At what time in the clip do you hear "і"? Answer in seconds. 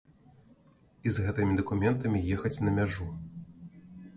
1.09-1.13